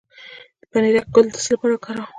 [0.61, 2.09] د پنیرک ګل د څه لپاره وکاروم؟